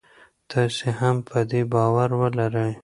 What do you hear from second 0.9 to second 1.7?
هم په دې